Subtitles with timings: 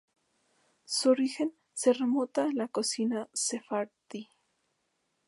[0.83, 4.29] Su origen se remonta a la cocina sefardí.